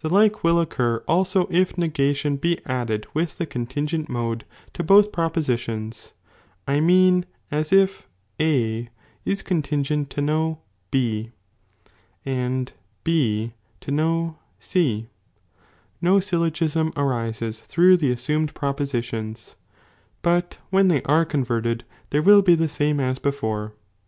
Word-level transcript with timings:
The 0.00 0.08
like 0.12 0.42
will 0.42 0.58
occur 0.58 1.04
also 1.06 1.46
if 1.48 1.78
negation 1.78 2.34
be 2.34 2.58
added 2.66 3.06
with 3.14 3.38
the 3.38 3.46
(lb 3.46 3.48
cue 3.48 3.52
contingent 3.52 4.08
(mode) 4.08 4.44
to 4.72 4.82
both 4.82 5.12
propositions, 5.12 6.14
I 6.66 6.80
mean, 6.80 7.26
as 7.48 7.72
if 7.72 8.08
A 8.40 8.88
ia 9.24 9.36
contingent 9.44 10.10
to 10.10 10.20
no 10.20 10.62
B, 10.90 11.30
and 12.26 12.72
B 13.04 13.52
to 13.82 13.92
no 13.92 14.36
C, 14.58 15.06
no 16.00 16.18
syl 16.18 16.40
logism 16.40 16.92
arises 16.96 17.60
through 17.60 17.98
the 17.98 18.10
assumed 18.10 18.54
propositions, 18.54 19.54
but 20.22 20.58
when 20.70 20.88
they!, 20.88 20.96
When 20.96 21.02
iho 21.06 21.14
arc 21.18 21.28
converted 21.28 21.84
there 22.10 22.20
will 22.20 22.42
be 22.42 22.56
the 22.56 22.68
same 22.68 22.98
as 22.98 23.20
before. 23.20 23.74